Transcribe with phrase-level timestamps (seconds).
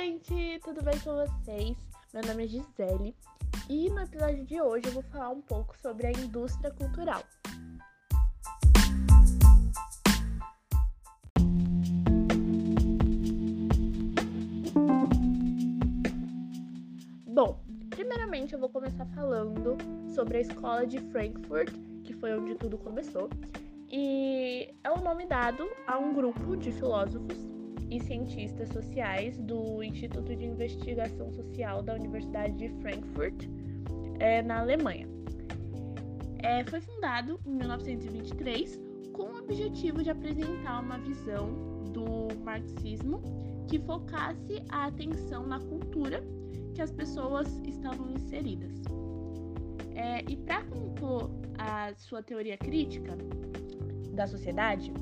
[0.00, 1.76] gente, tudo bem com vocês?
[2.14, 3.14] Meu nome é Gisele
[3.68, 7.22] e no episódio de hoje eu vou falar um pouco sobre a indústria cultural.
[17.26, 19.76] Bom, primeiramente eu vou começar falando
[20.14, 23.28] sobre a escola de Frankfurt, que foi onde tudo começou,
[23.90, 27.59] e é o nome dado a um grupo de filósofos
[27.90, 33.48] e cientistas sociais do Instituto de Investigação Social da Universidade de Frankfurt,
[34.20, 35.08] é, na Alemanha.
[36.38, 38.78] É, foi fundado em 1923
[39.12, 41.48] com o objetivo de apresentar uma visão
[41.92, 43.20] do marxismo
[43.68, 46.22] que focasse a atenção na cultura
[46.74, 48.72] que as pessoas estavam inseridas.
[49.94, 53.16] É, e para compor a sua teoria crítica
[54.14, 54.92] da sociedade,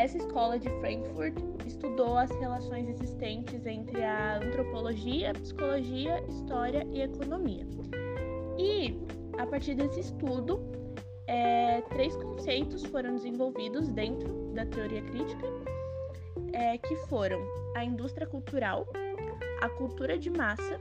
[0.00, 1.34] essa escola de Frankfurt
[1.66, 7.66] estudou as relações existentes entre a antropologia, psicologia, história e economia.
[8.58, 8.98] E,
[9.38, 10.58] a partir desse estudo,
[11.26, 15.46] é, três conceitos foram desenvolvidos dentro da teoria crítica,
[16.54, 17.38] é, que foram
[17.76, 18.86] a indústria cultural,
[19.60, 20.80] a cultura de massa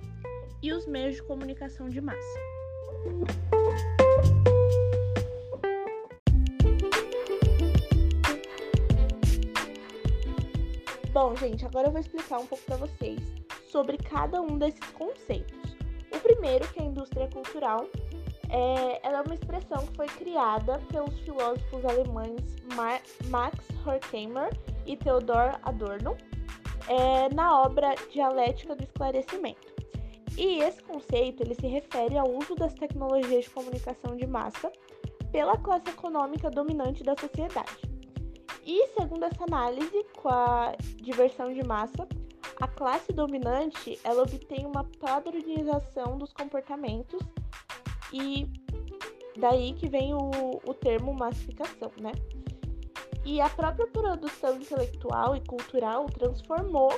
[0.63, 2.39] e os meios de comunicação de massa.
[11.39, 13.19] Gente, agora eu vou explicar um pouco para vocês
[13.71, 15.77] sobre cada um desses conceitos.
[16.13, 17.87] O primeiro, que é a indústria cultural,
[18.49, 22.41] é, ela é uma expressão que foi criada pelos filósofos alemães
[23.29, 24.49] Max Horkheimer
[24.85, 26.17] e Theodor Adorno
[26.87, 29.67] é, na obra Dialética do Esclarecimento.
[30.37, 34.71] E esse conceito ele se refere ao uso das tecnologias de comunicação de massa
[35.31, 37.88] pela classe econômica dominante da sociedade.
[38.69, 42.07] E segundo essa análise, com a diversão de massa,
[42.61, 47.19] a classe dominante ela obtém uma padronização dos comportamentos
[48.13, 48.47] e
[49.39, 52.11] daí que vem o, o termo massificação, né?
[53.25, 56.91] E a própria produção intelectual e cultural transformou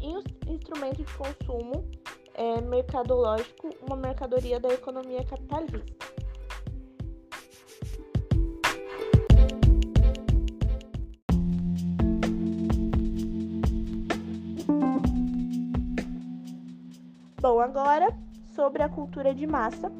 [0.00, 1.88] em um instrumento de consumo
[2.34, 6.12] é, mercadológico uma mercadoria da economia capitalista.
[17.42, 18.16] Bom, agora
[18.54, 19.90] sobre a cultura de massa,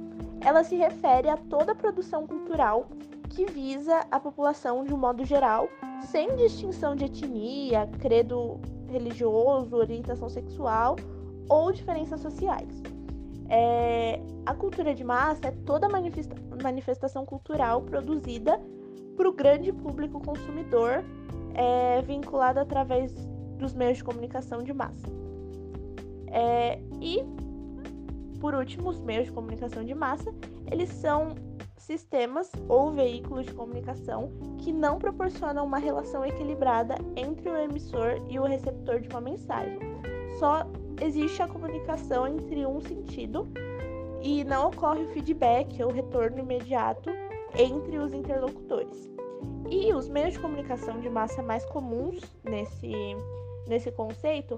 [0.41, 2.87] ela se refere a toda produção cultural
[3.31, 5.69] que visa a população de um modo geral,
[6.03, 10.95] sem distinção de etnia, credo religioso, orientação sexual
[11.49, 12.81] ou diferenças sociais.
[13.49, 18.61] É, a cultura de massa é toda manifesta manifestação cultural produzida
[19.17, 21.03] para o grande público consumidor,
[21.55, 23.13] é, vinculada através
[23.59, 25.09] dos meios de comunicação de massa.
[26.29, 27.25] É, e,
[28.41, 30.33] por último, os meios de comunicação de massa,
[30.71, 31.35] eles são
[31.77, 38.39] sistemas ou veículos de comunicação que não proporcionam uma relação equilibrada entre o emissor e
[38.39, 39.79] o receptor de uma mensagem.
[40.39, 40.65] Só
[41.01, 43.49] existe a comunicação entre um sentido
[44.23, 47.11] e não ocorre o feedback ou retorno imediato
[47.57, 49.11] entre os interlocutores.
[49.69, 52.93] E os meios de comunicação de massa mais comuns nesse,
[53.67, 54.55] nesse conceito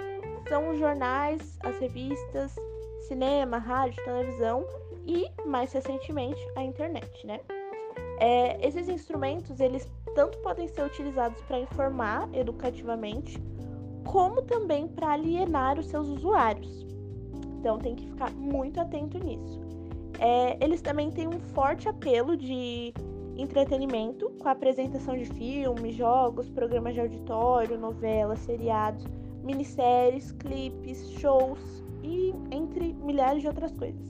[0.49, 2.55] são os jornais, as revistas,
[3.09, 4.65] cinema, rádio, televisão
[5.07, 7.41] e, mais recentemente, a internet, né?
[8.19, 13.43] É, esses instrumentos, eles tanto podem ser utilizados para informar educativamente,
[14.05, 16.87] como também para alienar os seus usuários.
[17.59, 19.61] Então tem que ficar muito atento nisso.
[20.21, 22.95] É, eles também têm um forte apelo de
[23.37, 29.05] entretenimento, com a apresentação de filmes, jogos, programas de auditório, novelas, seriados
[29.45, 31.61] minisséries, clipes, shows
[32.03, 34.03] e entre milhares de outras coisas.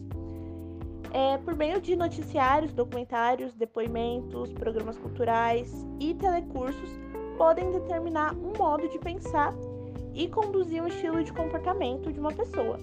[1.12, 6.91] É, por meio de noticiários, documentários, depoimentos, programas culturais e telecursos,
[7.37, 9.55] podem determinar um modo de pensar
[10.12, 12.79] e conduzir um estilo de comportamento de uma pessoa.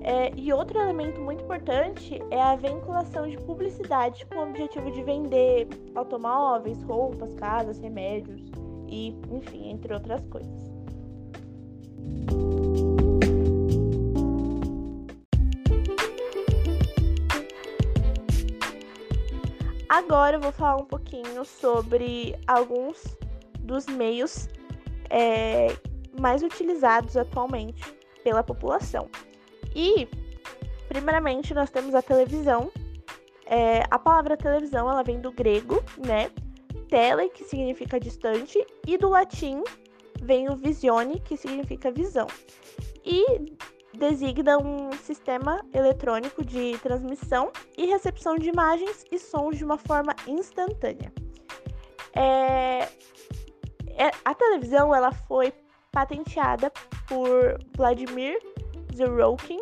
[0.00, 5.02] É, e outro elemento muito importante é a vinculação de publicidade com o objetivo de
[5.02, 8.40] vender automóveis, roupas, casas, remédios
[8.88, 10.75] e, enfim, entre outras coisas.
[19.88, 23.16] Agora eu vou falar um pouquinho sobre alguns
[23.60, 24.48] dos meios
[25.08, 25.68] é,
[26.20, 27.82] mais utilizados atualmente
[28.22, 29.08] pela população.
[29.74, 30.08] E,
[30.88, 32.70] primeiramente, nós temos a televisão.
[33.46, 36.30] É, a palavra televisão ela vem do grego, né?
[36.88, 39.62] Tele, que significa distante, e do latim,
[40.20, 42.26] vem o visione, que significa visão,
[43.04, 43.24] e
[43.96, 50.14] designa um sistema eletrônico de transmissão e recepção de imagens e sons de uma forma
[50.26, 51.12] instantânea.
[52.14, 52.88] É...
[53.98, 54.10] É...
[54.24, 55.52] A televisão ela foi
[55.90, 56.70] patenteada
[57.08, 58.38] por Vladimir
[58.94, 59.60] Zurokhin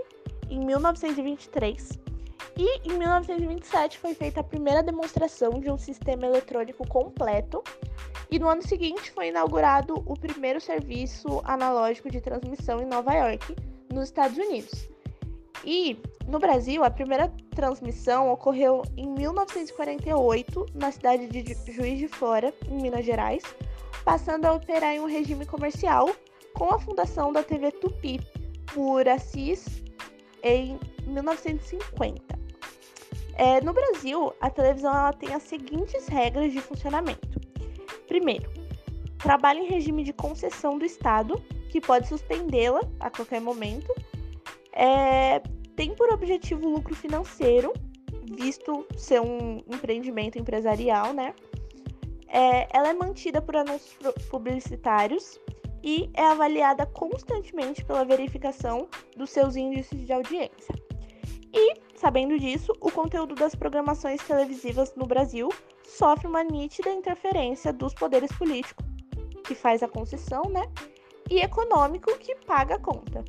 [0.50, 2.00] em 1923
[2.56, 7.62] e em 1927 foi feita a primeira demonstração de um sistema eletrônico completo
[8.34, 13.54] e no ano seguinte foi inaugurado o primeiro serviço analógico de transmissão em Nova York,
[13.92, 14.88] nos Estados Unidos.
[15.64, 15.96] E
[16.26, 22.82] no Brasil, a primeira transmissão ocorreu em 1948 na cidade de Juiz de Fora, em
[22.82, 23.44] Minas Gerais,
[24.04, 26.10] passando a operar em um regime comercial
[26.54, 28.18] com a fundação da TV Tupi
[28.74, 29.80] por Assis
[30.42, 30.76] em
[31.06, 32.36] 1950.
[33.36, 37.33] É, no Brasil, a televisão ela tem as seguintes regras de funcionamento.
[38.14, 38.48] Primeiro,
[39.18, 41.34] trabalha em regime de concessão do Estado,
[41.68, 43.92] que pode suspendê-la a qualquer momento.
[44.72, 45.40] É,
[45.74, 47.72] tem por objetivo lucro financeiro,
[48.38, 51.34] visto ser um empreendimento empresarial, né?
[52.28, 53.98] É, ela é mantida por anúncios
[54.30, 55.40] publicitários
[55.82, 60.72] e é avaliada constantemente pela verificação dos seus índices de audiência.
[61.52, 65.48] E, sabendo disso, o conteúdo das programações televisivas no Brasil
[65.84, 68.84] sofre uma nítida interferência dos poderes políticos,
[69.46, 70.62] que faz a concessão, né?
[71.30, 73.24] E econômico, que paga a conta.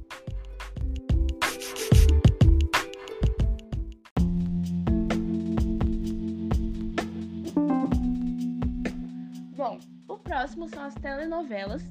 [9.56, 11.84] Bom, o próximo são as telenovelas.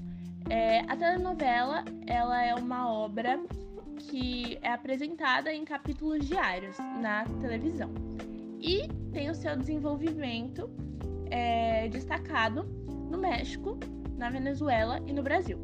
[0.50, 3.40] É, a telenovela ela é uma obra
[3.96, 8.03] que é apresentada em capítulos diários na televisão
[8.64, 10.70] e tem o seu desenvolvimento
[11.31, 12.64] é, destacado
[13.11, 13.78] no México,
[14.16, 15.58] na Venezuela e no Brasil.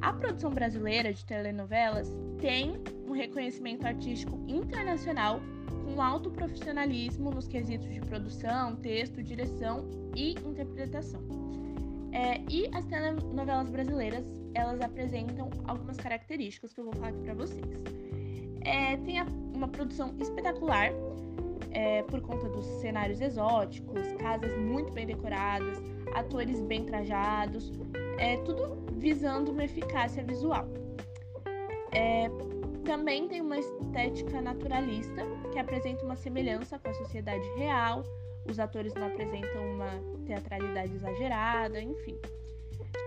[0.00, 2.08] A produção brasileira de telenovelas
[2.40, 2.76] tem
[3.08, 5.40] um reconhecimento artístico internacional
[5.84, 11.20] com alto profissionalismo nos quesitos de produção, texto, direção e interpretação.
[12.12, 14.24] É, e as telenovelas brasileiras,
[14.54, 17.66] elas apresentam algumas características que eu vou falar aqui para vocês.
[18.60, 20.92] É, tem a, uma produção espetacular,
[21.70, 25.82] é, por conta dos cenários exóticos, casas muito bem decoradas,
[26.14, 27.72] atores bem trajados,
[28.18, 30.66] é, tudo visando uma eficácia visual.
[31.92, 32.28] É,
[32.84, 35.22] também tem uma estética naturalista,
[35.52, 38.02] que apresenta uma semelhança com a sociedade real,
[38.48, 39.90] os atores não apresentam uma
[40.24, 42.18] teatralidade exagerada, enfim.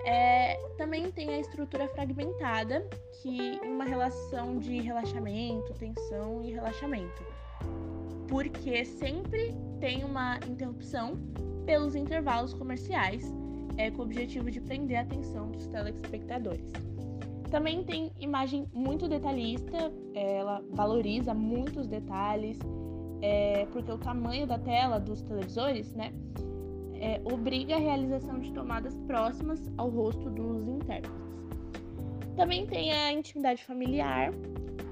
[0.05, 2.87] É, também tem a estrutura fragmentada,
[3.21, 7.23] que uma relação de relaxamento, tensão e relaxamento.
[8.29, 11.17] Porque sempre tem uma interrupção
[11.65, 13.33] pelos intervalos comerciais,
[13.77, 16.71] é, com o objetivo de prender a atenção dos telespectadores.
[17.49, 22.59] Também tem imagem muito detalhista, ela valoriza muitos detalhes,
[23.21, 26.13] é, porque o tamanho da tela dos televisores, né,
[26.93, 31.29] é, obriga a realização de tomadas próximas ao rosto dos intérpretes.
[32.35, 34.31] Também tem a intimidade familiar,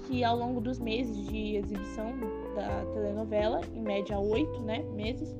[0.07, 2.13] que ao longo dos meses de exibição
[2.55, 5.35] da telenovela, em média oito né, meses,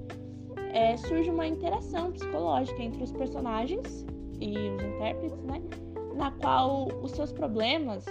[0.74, 4.06] é, surge uma interação psicológica entre os personagens
[4.40, 5.62] e os intérpretes, né,
[6.16, 8.06] na qual os seus problemas,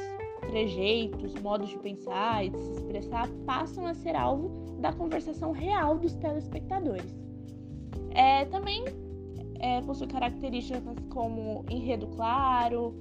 [0.48, 4.48] trejeitos, modos de pensar e de se expressar passam a ser alvo
[4.80, 7.14] da conversação real dos telespectadores.
[8.10, 8.84] É, também
[9.58, 12.94] é, possui características como enredo claro,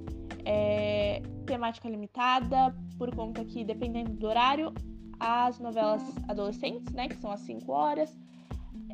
[0.44, 4.74] é, temática limitada, por conta que, dependendo do horário,
[5.20, 8.18] as novelas adolescentes, né, que são às 5 horas,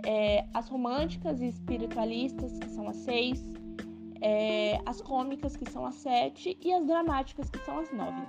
[0.05, 3.43] é, as românticas e espiritualistas, que são às 6,
[4.21, 8.21] é, as cômicas, que são as 7, e as dramáticas, que são as 9.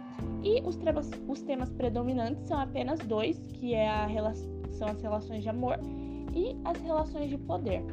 [0.42, 4.08] E os temas, os temas predominantes são apenas dois, que é a,
[4.72, 5.78] são as relações de amor
[6.34, 7.84] e as relações de poder.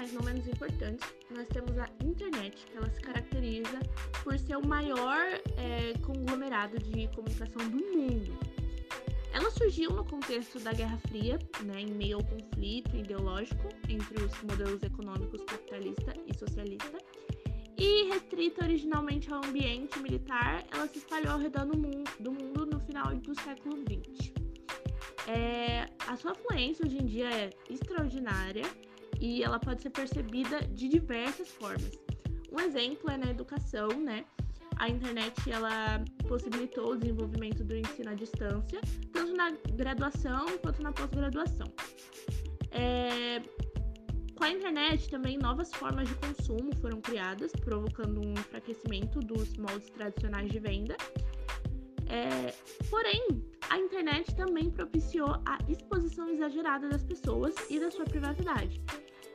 [0.00, 3.80] Mas não menos importante, nós temos a internet, que ela se caracteriza
[4.24, 5.20] por ser o maior
[5.58, 8.38] é, conglomerado de comunicação do mundo.
[9.30, 14.42] Ela surgiu no contexto da Guerra Fria, né, em meio ao conflito ideológico entre os
[14.42, 16.96] modelos econômicos capitalista e socialista,
[17.76, 22.64] e restrita originalmente ao ambiente militar, ela se espalhou ao redor do mundo, do mundo
[22.64, 24.32] no final do século XX.
[25.26, 28.64] É, a sua fluência hoje em dia é extraordinária
[29.20, 31.98] e ela pode ser percebida de diversas formas.
[32.50, 34.24] Um exemplo é na educação, né?
[34.80, 38.80] a internet ela possibilitou o desenvolvimento do ensino à distância,
[39.12, 41.66] tanto na graduação quanto na pós-graduação.
[42.70, 43.42] É...
[44.34, 49.90] Com a internet também novas formas de consumo foram criadas, provocando um enfraquecimento dos moldes
[49.90, 50.96] tradicionais de venda.
[52.06, 52.54] É...
[52.88, 53.22] Porém,
[53.68, 58.80] a internet também propiciou a exposição exagerada das pessoas e da sua privacidade.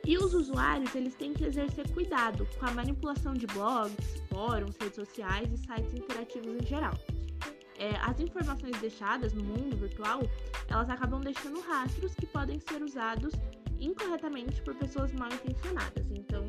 [0.06, 4.94] E os usuários, eles têm que exercer cuidado com a manipulação de blogs, fóruns, redes
[4.94, 6.94] sociais e sites interativos em geral.
[7.76, 10.20] É, as informações deixadas no mundo virtual,
[10.68, 13.34] elas acabam deixando rastros que podem ser usados
[13.80, 16.06] incorretamente por pessoas mal intencionadas.
[16.12, 16.46] Então,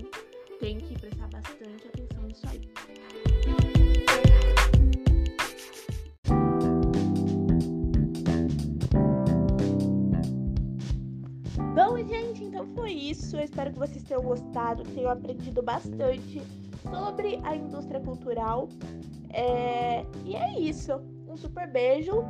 [0.60, 2.62] tem que prestar bastante atenção nisso aí.
[12.58, 13.38] Então foi isso.
[13.38, 16.42] Eu espero que vocês tenham gostado, tenham aprendido bastante
[16.90, 18.68] sobre a indústria cultural.
[19.30, 20.04] É...
[20.26, 20.94] E é isso.
[21.28, 22.24] Um super beijo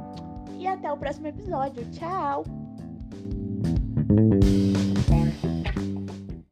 [0.60, 1.90] e até o próximo episódio.
[1.92, 2.44] Tchau!